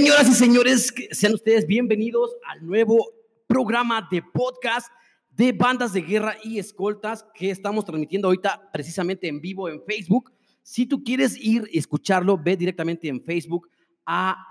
Señoras 0.00 0.30
y 0.30 0.32
señores, 0.32 0.94
sean 1.10 1.34
ustedes 1.34 1.66
bienvenidos 1.66 2.34
al 2.48 2.66
nuevo 2.66 3.06
programa 3.46 4.08
de 4.10 4.22
podcast 4.22 4.88
de 5.28 5.52
bandas 5.52 5.92
de 5.92 6.00
guerra 6.00 6.36
y 6.42 6.58
escoltas 6.58 7.26
que 7.34 7.50
estamos 7.50 7.84
transmitiendo 7.84 8.28
ahorita 8.28 8.70
precisamente 8.72 9.28
en 9.28 9.42
vivo 9.42 9.68
en 9.68 9.84
Facebook. 9.84 10.32
Si 10.62 10.86
tú 10.86 11.04
quieres 11.04 11.36
ir 11.36 11.64
a 11.64 11.78
escucharlo, 11.78 12.38
ve 12.38 12.56
directamente 12.56 13.08
en 13.08 13.22
Facebook 13.22 13.68
a 14.06 14.42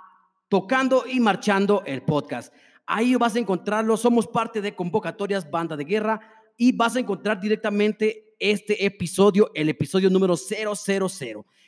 Tocando 0.49 1.05
y 1.11 1.19
Marchando 1.19 1.81
el 1.83 2.03
podcast. 2.03 2.53
Ahí 2.85 3.15
vas 3.15 3.35
a 3.35 3.39
encontrarlo. 3.39 3.97
Somos 3.97 4.27
parte 4.27 4.61
de 4.61 4.75
Convocatorias 4.75 5.49
Banda 5.49 5.75
de 5.75 5.83
Guerra 5.83 6.21
y 6.57 6.73
vas 6.73 6.95
a 6.95 6.99
encontrar 6.99 7.41
directamente 7.41 8.35
este 8.37 8.85
episodio, 8.85 9.49
el 9.55 9.69
episodio 9.69 10.11
número 10.11 10.37
000. 10.37 10.75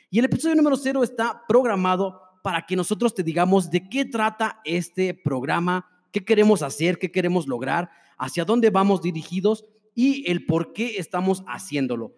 Y 0.08 0.18
el 0.20 0.24
episodio 0.24 0.54
número 0.54 0.76
0 0.76 1.02
está 1.02 1.42
programado 1.48 2.31
para 2.42 2.66
que 2.66 2.76
nosotros 2.76 3.14
te 3.14 3.22
digamos 3.22 3.70
de 3.70 3.88
qué 3.88 4.04
trata 4.04 4.60
este 4.64 5.14
programa, 5.14 5.88
qué 6.10 6.24
queremos 6.24 6.62
hacer, 6.62 6.98
qué 6.98 7.10
queremos 7.10 7.46
lograr, 7.46 7.90
hacia 8.18 8.44
dónde 8.44 8.70
vamos 8.70 9.00
dirigidos 9.00 9.64
y 9.94 10.30
el 10.30 10.44
por 10.44 10.72
qué 10.72 10.96
estamos 10.98 11.42
haciéndolo. 11.46 12.12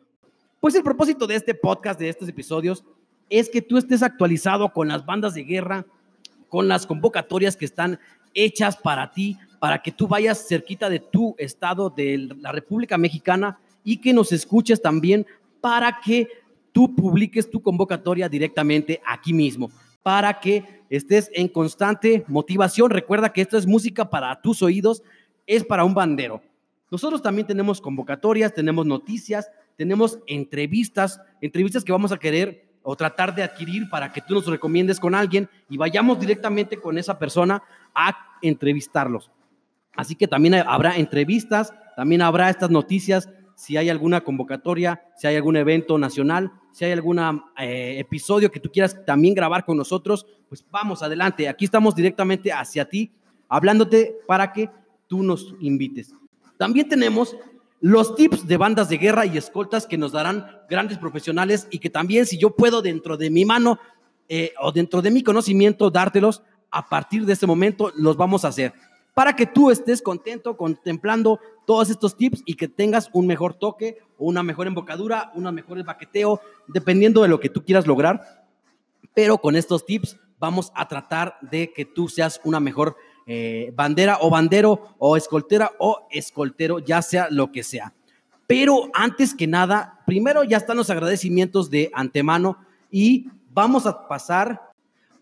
Pues 0.60 0.74
el 0.74 0.82
propósito 0.82 1.26
de 1.26 1.36
este 1.36 1.54
podcast, 1.54 2.00
de 2.00 2.08
estos 2.08 2.28
episodios, 2.28 2.84
es 3.28 3.50
que 3.50 3.62
tú 3.62 3.76
estés 3.76 4.02
actualizado 4.02 4.72
con 4.72 4.88
las 4.88 5.04
bandas 5.04 5.34
de 5.34 5.44
guerra, 5.44 5.86
con 6.48 6.68
las 6.68 6.86
convocatorias 6.86 7.56
que 7.56 7.64
están 7.64 7.98
hechas 8.32 8.76
para 8.76 9.12
ti, 9.12 9.38
para 9.60 9.82
que 9.82 9.92
tú 9.92 10.08
vayas 10.08 10.46
cerquita 10.46 10.88
de 10.88 11.00
tu 11.00 11.34
estado, 11.38 11.90
de 11.90 12.28
la 12.38 12.52
República 12.52 12.98
Mexicana, 12.98 13.58
y 13.82 13.98
que 13.98 14.12
nos 14.12 14.32
escuches 14.32 14.80
también 14.80 15.26
para 15.60 16.00
que 16.00 16.28
tú 16.72 16.94
publiques 16.94 17.50
tu 17.50 17.62
convocatoria 17.62 18.28
directamente 18.28 19.00
aquí 19.06 19.32
mismo, 19.32 19.70
para 20.04 20.38
que 20.38 20.84
estés 20.90 21.30
en 21.32 21.48
constante 21.48 22.24
motivación. 22.28 22.90
Recuerda 22.90 23.32
que 23.32 23.40
esto 23.40 23.56
es 23.56 23.66
música 23.66 24.10
para 24.10 24.40
tus 24.42 24.62
oídos, 24.62 25.02
es 25.46 25.64
para 25.64 25.82
un 25.82 25.94
bandero. 25.94 26.42
Nosotros 26.90 27.22
también 27.22 27.46
tenemos 27.46 27.80
convocatorias, 27.80 28.52
tenemos 28.52 28.84
noticias, 28.84 29.50
tenemos 29.76 30.18
entrevistas, 30.26 31.20
entrevistas 31.40 31.82
que 31.82 31.90
vamos 31.90 32.12
a 32.12 32.18
querer 32.18 32.68
o 32.82 32.94
tratar 32.94 33.34
de 33.34 33.42
adquirir 33.42 33.88
para 33.88 34.12
que 34.12 34.20
tú 34.20 34.34
nos 34.34 34.46
recomiendes 34.46 35.00
con 35.00 35.14
alguien 35.14 35.48
y 35.70 35.78
vayamos 35.78 36.20
directamente 36.20 36.76
con 36.76 36.98
esa 36.98 37.18
persona 37.18 37.62
a 37.94 38.14
entrevistarlos. 38.42 39.30
Así 39.96 40.14
que 40.14 40.28
también 40.28 40.54
habrá 40.54 40.98
entrevistas, 40.98 41.72
también 41.96 42.20
habrá 42.20 42.50
estas 42.50 42.68
noticias, 42.68 43.30
si 43.54 43.76
hay 43.76 43.88
alguna 43.88 44.22
convocatoria, 44.22 45.02
si 45.16 45.26
hay 45.26 45.36
algún 45.36 45.56
evento 45.56 45.98
nacional, 45.98 46.52
si 46.72 46.84
hay 46.84 46.92
algún 46.92 47.18
eh, 47.58 47.98
episodio 47.98 48.50
que 48.50 48.60
tú 48.60 48.70
quieras 48.70 49.04
también 49.06 49.34
grabar 49.34 49.64
con 49.64 49.76
nosotros, 49.76 50.26
pues 50.48 50.64
vamos 50.70 51.02
adelante. 51.02 51.48
Aquí 51.48 51.64
estamos 51.64 51.94
directamente 51.94 52.52
hacia 52.52 52.84
ti, 52.84 53.12
hablándote 53.48 54.16
para 54.26 54.52
que 54.52 54.70
tú 55.06 55.22
nos 55.22 55.54
invites. 55.60 56.14
También 56.56 56.88
tenemos 56.88 57.36
los 57.80 58.14
tips 58.14 58.46
de 58.46 58.56
bandas 58.56 58.88
de 58.88 58.98
guerra 58.98 59.26
y 59.26 59.36
escoltas 59.36 59.86
que 59.86 59.98
nos 59.98 60.12
darán 60.12 60.46
grandes 60.68 60.98
profesionales 60.98 61.68
y 61.70 61.78
que 61.78 61.90
también 61.90 62.26
si 62.26 62.38
yo 62.38 62.56
puedo 62.56 62.82
dentro 62.82 63.16
de 63.16 63.30
mi 63.30 63.44
mano 63.44 63.78
eh, 64.28 64.54
o 64.60 64.72
dentro 64.72 65.02
de 65.02 65.10
mi 65.10 65.22
conocimiento 65.22 65.90
dártelos, 65.90 66.42
a 66.70 66.88
partir 66.88 67.26
de 67.26 67.34
ese 67.34 67.46
momento 67.46 67.92
los 67.94 68.16
vamos 68.16 68.44
a 68.44 68.48
hacer 68.48 68.72
para 69.14 69.34
que 69.34 69.46
tú 69.46 69.70
estés 69.70 70.02
contento 70.02 70.56
contemplando 70.56 71.40
todos 71.64 71.88
estos 71.88 72.16
tips 72.16 72.42
y 72.44 72.54
que 72.54 72.68
tengas 72.68 73.08
un 73.12 73.26
mejor 73.26 73.54
toque 73.54 73.98
o 74.18 74.26
una 74.26 74.42
mejor 74.42 74.66
embocadura, 74.66 75.30
una 75.34 75.52
mejor 75.52 75.82
baqueteo, 75.84 76.40
dependiendo 76.66 77.22
de 77.22 77.28
lo 77.28 77.40
que 77.40 77.48
tú 77.48 77.64
quieras 77.64 77.86
lograr. 77.86 78.44
Pero 79.14 79.38
con 79.38 79.54
estos 79.56 79.86
tips 79.86 80.18
vamos 80.38 80.72
a 80.74 80.88
tratar 80.88 81.38
de 81.40 81.72
que 81.72 81.84
tú 81.84 82.08
seas 82.08 82.40
una 82.44 82.60
mejor 82.60 82.96
eh, 83.26 83.72
bandera 83.74 84.18
o 84.20 84.28
bandero 84.28 84.94
o 84.98 85.16
escoltera 85.16 85.70
o 85.78 86.06
escoltero, 86.10 86.80
ya 86.80 87.00
sea 87.00 87.28
lo 87.30 87.52
que 87.52 87.62
sea. 87.62 87.94
Pero 88.46 88.90
antes 88.92 89.32
que 89.34 89.46
nada, 89.46 90.02
primero 90.06 90.44
ya 90.44 90.58
están 90.58 90.76
los 90.76 90.90
agradecimientos 90.90 91.70
de 91.70 91.90
antemano 91.94 92.58
y 92.90 93.28
vamos 93.50 93.86
a 93.86 94.06
pasar, 94.06 94.60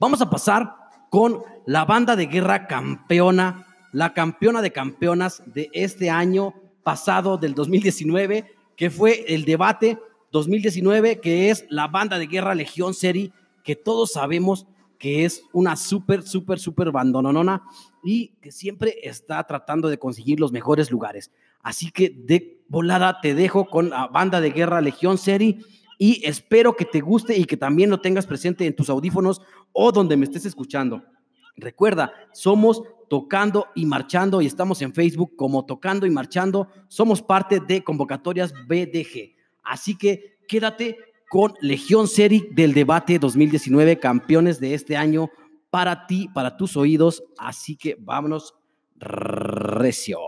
vamos 0.00 0.20
a 0.20 0.30
pasar 0.30 0.74
con 1.10 1.42
la 1.66 1.84
banda 1.84 2.16
de 2.16 2.26
guerra 2.26 2.66
campeona, 2.66 3.66
la 3.92 4.14
campeona 4.14 4.62
de 4.62 4.72
campeonas 4.72 5.42
de 5.46 5.70
este 5.72 6.10
año 6.10 6.54
pasado 6.82 7.36
del 7.36 7.54
2019, 7.54 8.52
que 8.76 8.90
fue 8.90 9.24
el 9.28 9.44
debate 9.44 9.98
2019, 10.32 11.20
que 11.20 11.50
es 11.50 11.66
la 11.68 11.88
banda 11.88 12.18
de 12.18 12.26
guerra 12.26 12.54
Legión 12.54 12.94
Seri, 12.94 13.32
que 13.62 13.76
todos 13.76 14.12
sabemos 14.12 14.66
que 14.98 15.24
es 15.24 15.42
una 15.52 15.76
súper, 15.76 16.22
súper, 16.22 16.58
súper 16.58 16.90
bandononona 16.90 17.64
y 18.02 18.28
que 18.40 18.50
siempre 18.50 18.96
está 19.02 19.42
tratando 19.44 19.88
de 19.88 19.98
conseguir 19.98 20.40
los 20.40 20.52
mejores 20.52 20.90
lugares. 20.90 21.30
Así 21.60 21.90
que 21.90 22.10
de 22.10 22.60
volada 22.68 23.20
te 23.20 23.34
dejo 23.34 23.68
con 23.68 23.90
la 23.90 24.06
banda 24.06 24.40
de 24.40 24.50
guerra 24.50 24.80
Legión 24.80 25.18
Seri 25.18 25.58
y 25.98 26.24
espero 26.24 26.74
que 26.74 26.84
te 26.84 27.00
guste 27.00 27.36
y 27.36 27.44
que 27.44 27.56
también 27.56 27.90
lo 27.90 28.00
tengas 28.00 28.26
presente 28.26 28.66
en 28.66 28.74
tus 28.74 28.90
audífonos 28.90 29.42
o 29.72 29.92
donde 29.92 30.16
me 30.16 30.24
estés 30.24 30.46
escuchando. 30.46 31.02
Recuerda, 31.56 32.12
somos 32.32 32.82
tocando 33.12 33.66
y 33.74 33.84
marchando 33.84 34.40
y 34.40 34.46
estamos 34.46 34.80
en 34.80 34.94
Facebook 34.94 35.36
como 35.36 35.66
tocando 35.66 36.06
y 36.06 36.10
marchando. 36.10 36.68
Somos 36.88 37.20
parte 37.20 37.60
de 37.60 37.84
convocatorias 37.84 38.54
BDG. 38.66 39.34
Así 39.62 39.98
que 39.98 40.38
quédate 40.48 40.96
con 41.28 41.52
Legión 41.60 42.08
Seri 42.08 42.48
del 42.52 42.72
debate 42.72 43.18
2019, 43.18 43.98
campeones 43.98 44.60
de 44.60 44.72
este 44.72 44.96
año 44.96 45.28
para 45.68 46.06
ti, 46.06 46.30
para 46.32 46.56
tus 46.56 46.74
oídos. 46.74 47.22
Así 47.36 47.76
que 47.76 47.98
vámonos 48.00 48.54
recio. 48.96 50.18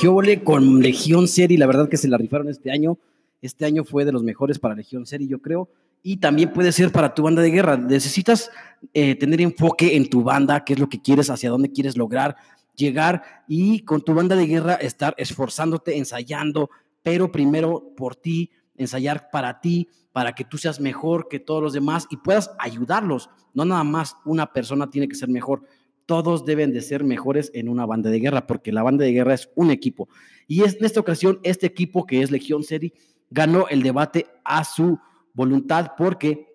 Qué 0.00 0.08
óvole, 0.08 0.42
con 0.42 0.80
Legión 0.80 1.28
Serie, 1.28 1.58
la 1.58 1.66
verdad 1.66 1.88
que 1.88 1.96
se 1.96 2.08
la 2.08 2.18
rifaron 2.18 2.48
este 2.48 2.72
año. 2.72 2.98
Este 3.40 3.64
año 3.64 3.84
fue 3.84 4.04
de 4.04 4.10
los 4.10 4.24
mejores 4.24 4.58
para 4.58 4.74
Legión 4.74 5.06
Serie, 5.06 5.28
yo 5.28 5.40
creo. 5.40 5.68
Y 6.02 6.16
también 6.16 6.52
puede 6.52 6.72
ser 6.72 6.90
para 6.90 7.14
tu 7.14 7.22
banda 7.22 7.40
de 7.40 7.50
guerra. 7.50 7.76
Necesitas 7.76 8.50
eh, 8.92 9.14
tener 9.14 9.40
enfoque 9.40 9.96
en 9.96 10.10
tu 10.10 10.22
banda, 10.22 10.64
qué 10.64 10.72
es 10.72 10.78
lo 10.78 10.88
que 10.88 11.00
quieres, 11.00 11.30
hacia 11.30 11.50
dónde 11.50 11.70
quieres 11.70 11.96
lograr 11.96 12.36
llegar 12.74 13.22
y 13.46 13.80
con 13.80 14.02
tu 14.02 14.14
banda 14.14 14.34
de 14.34 14.46
guerra 14.46 14.74
estar 14.74 15.14
esforzándote, 15.18 15.96
ensayando, 15.96 16.70
pero 17.04 17.30
primero 17.30 17.92
por 17.96 18.16
ti, 18.16 18.50
ensayar 18.76 19.30
para 19.30 19.60
ti, 19.60 19.88
para 20.12 20.34
que 20.34 20.44
tú 20.44 20.58
seas 20.58 20.80
mejor 20.80 21.28
que 21.28 21.38
todos 21.38 21.62
los 21.62 21.72
demás 21.72 22.08
y 22.10 22.16
puedas 22.16 22.50
ayudarlos. 22.58 23.30
No 23.52 23.64
nada 23.64 23.84
más 23.84 24.16
una 24.24 24.52
persona 24.52 24.90
tiene 24.90 25.06
que 25.06 25.14
ser 25.14 25.28
mejor 25.28 25.62
todos 26.06 26.44
deben 26.44 26.72
de 26.72 26.82
ser 26.82 27.04
mejores 27.04 27.50
en 27.54 27.68
una 27.68 27.86
banda 27.86 28.10
de 28.10 28.20
guerra, 28.20 28.46
porque 28.46 28.72
la 28.72 28.82
banda 28.82 29.04
de 29.04 29.12
guerra 29.12 29.34
es 29.34 29.50
un 29.54 29.70
equipo. 29.70 30.08
Y 30.46 30.62
es, 30.62 30.76
en 30.76 30.84
esta 30.84 31.00
ocasión, 31.00 31.40
este 31.42 31.66
equipo 31.66 32.06
que 32.06 32.22
es 32.22 32.30
Legión 32.30 32.62
Seri 32.62 32.92
ganó 33.30 33.68
el 33.68 33.82
debate 33.82 34.26
a 34.44 34.64
su 34.64 34.98
voluntad 35.32 35.92
porque 35.96 36.54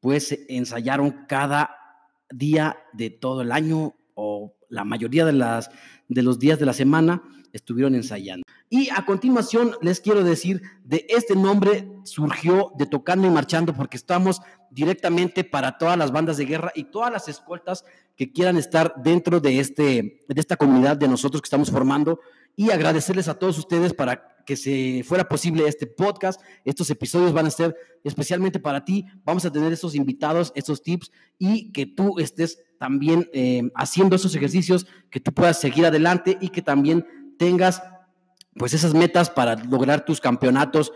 pues 0.00 0.38
ensayaron 0.48 1.26
cada 1.28 1.74
día 2.30 2.78
de 2.92 3.10
todo 3.10 3.42
el 3.42 3.52
año 3.52 3.94
o 4.20 4.52
la 4.68 4.84
mayoría 4.84 5.24
de, 5.24 5.32
las, 5.32 5.70
de 6.08 6.22
los 6.22 6.40
días 6.40 6.58
de 6.58 6.66
la 6.66 6.72
semana 6.72 7.22
estuvieron 7.52 7.94
ensayando. 7.94 8.42
Y 8.68 8.90
a 8.90 9.06
continuación 9.06 9.76
les 9.80 10.00
quiero 10.00 10.24
decir 10.24 10.60
de 10.84 11.06
este 11.08 11.36
nombre 11.36 11.88
surgió 12.04 12.72
de 12.76 12.86
Tocando 12.86 13.26
y 13.26 13.30
Marchando 13.30 13.72
porque 13.72 13.96
estamos 13.96 14.42
directamente 14.70 15.44
para 15.44 15.78
todas 15.78 15.96
las 15.96 16.10
bandas 16.10 16.36
de 16.36 16.44
guerra 16.44 16.72
y 16.74 16.84
todas 16.84 17.12
las 17.12 17.28
escoltas 17.28 17.84
que 18.16 18.32
quieran 18.32 18.56
estar 18.56 18.92
dentro 19.02 19.40
de, 19.40 19.60
este, 19.60 20.24
de 20.28 20.40
esta 20.40 20.56
comunidad 20.56 20.96
de 20.96 21.08
nosotros 21.08 21.40
que 21.40 21.46
estamos 21.46 21.70
formando 21.70 22.20
y 22.56 22.70
agradecerles 22.72 23.28
a 23.28 23.38
todos 23.38 23.56
ustedes 23.56 23.94
para 23.94 24.36
que 24.48 24.56
se 24.56 25.04
fuera 25.04 25.28
posible 25.28 25.68
este 25.68 25.86
podcast. 25.86 26.40
Estos 26.64 26.88
episodios 26.88 27.34
van 27.34 27.44
a 27.44 27.50
ser 27.50 27.76
especialmente 28.02 28.58
para 28.58 28.82
ti. 28.82 29.04
Vamos 29.22 29.44
a 29.44 29.52
tener 29.52 29.70
estos 29.74 29.94
invitados, 29.94 30.52
estos 30.54 30.82
tips 30.82 31.12
y 31.38 31.70
que 31.70 31.84
tú 31.84 32.18
estés 32.18 32.58
también 32.78 33.28
eh, 33.34 33.70
haciendo 33.74 34.16
esos 34.16 34.34
ejercicios, 34.34 34.86
que 35.10 35.20
tú 35.20 35.34
puedas 35.34 35.60
seguir 35.60 35.84
adelante 35.84 36.38
y 36.40 36.48
que 36.48 36.62
también 36.62 37.06
tengas 37.38 37.82
pues 38.54 38.72
esas 38.72 38.94
metas 38.94 39.28
para 39.28 39.54
lograr 39.54 40.06
tus 40.06 40.18
campeonatos, 40.18 40.92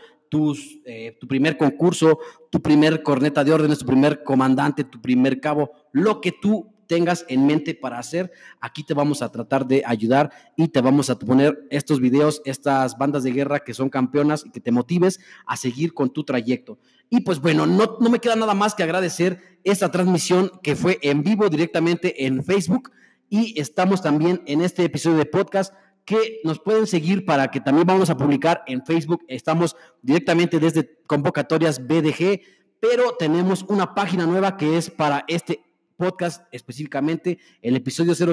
eh, 0.86 1.18
tu 1.20 1.28
primer 1.28 1.58
concurso, 1.58 2.20
tu 2.50 2.62
primer 2.62 3.02
corneta 3.02 3.44
de 3.44 3.52
órdenes, 3.52 3.80
tu 3.80 3.84
primer 3.84 4.22
comandante, 4.24 4.82
tu 4.82 5.02
primer 5.02 5.40
cabo, 5.40 5.72
lo 5.92 6.22
que 6.22 6.32
tú 6.32 6.71
tengas 6.86 7.24
en 7.28 7.46
mente 7.46 7.74
para 7.74 7.98
hacer, 7.98 8.32
aquí 8.60 8.84
te 8.84 8.94
vamos 8.94 9.22
a 9.22 9.30
tratar 9.30 9.66
de 9.66 9.82
ayudar 9.86 10.30
y 10.56 10.68
te 10.68 10.80
vamos 10.80 11.10
a 11.10 11.18
poner 11.18 11.66
estos 11.70 12.00
videos, 12.00 12.42
estas 12.44 12.96
bandas 12.98 13.22
de 13.22 13.32
guerra 13.32 13.60
que 13.60 13.74
son 13.74 13.90
campeonas 13.90 14.44
y 14.46 14.50
que 14.50 14.60
te 14.60 14.72
motives 14.72 15.20
a 15.46 15.56
seguir 15.56 15.94
con 15.94 16.10
tu 16.10 16.24
trayecto. 16.24 16.78
Y 17.10 17.20
pues 17.20 17.40
bueno, 17.40 17.66
no, 17.66 17.98
no 18.00 18.10
me 18.10 18.18
queda 18.18 18.36
nada 18.36 18.54
más 18.54 18.74
que 18.74 18.82
agradecer 18.82 19.58
esta 19.64 19.90
transmisión 19.90 20.50
que 20.62 20.76
fue 20.76 20.98
en 21.02 21.22
vivo 21.22 21.48
directamente 21.48 22.26
en 22.26 22.42
Facebook 22.44 22.90
y 23.28 23.58
estamos 23.60 24.02
también 24.02 24.42
en 24.46 24.60
este 24.60 24.84
episodio 24.84 25.16
de 25.16 25.26
podcast 25.26 25.72
que 26.04 26.40
nos 26.44 26.58
pueden 26.58 26.86
seguir 26.86 27.24
para 27.24 27.50
que 27.50 27.60
también 27.60 27.86
vamos 27.86 28.10
a 28.10 28.16
publicar 28.16 28.62
en 28.66 28.84
Facebook. 28.84 29.24
Estamos 29.28 29.76
directamente 30.02 30.58
desde 30.58 30.98
convocatorias 31.06 31.86
BDG, 31.86 32.40
pero 32.80 33.16
tenemos 33.18 33.64
una 33.68 33.94
página 33.94 34.26
nueva 34.26 34.56
que 34.56 34.76
es 34.76 34.90
para 34.90 35.24
este 35.28 35.62
podcast 36.02 36.42
específicamente, 36.50 37.38
el 37.62 37.76
episodio 37.76 38.16
000, 38.16 38.32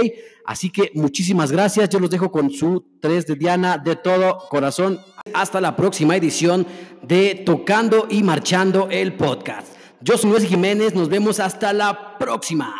Así 0.45 0.69
que 0.69 0.91
muchísimas 0.93 1.51
gracias. 1.51 1.89
Yo 1.89 1.99
los 1.99 2.09
dejo 2.09 2.31
con 2.31 2.51
su 2.51 2.85
3 3.01 3.25
de 3.25 3.35
Diana 3.35 3.77
de 3.77 3.95
todo 3.95 4.37
corazón. 4.49 4.99
Hasta 5.33 5.61
la 5.61 5.75
próxima 5.75 6.15
edición 6.15 6.67
de 7.01 7.41
Tocando 7.45 8.07
y 8.09 8.23
Marchando 8.23 8.89
el 8.91 9.13
podcast. 9.13 9.75
Yo 10.01 10.17
soy 10.17 10.31
Luis 10.31 10.45
Jiménez. 10.45 10.93
Nos 10.93 11.09
vemos 11.09 11.39
hasta 11.39 11.73
la 11.73 12.17
próxima. 12.17 12.75